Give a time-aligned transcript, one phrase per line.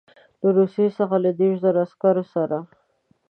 [0.41, 2.57] له روسیې څخه له دېرشو زرو عسکرو سره.